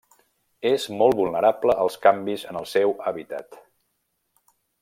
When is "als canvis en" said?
1.85-2.61